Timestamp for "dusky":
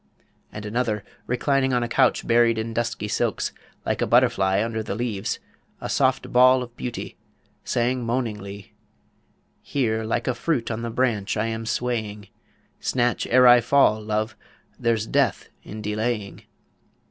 2.73-3.07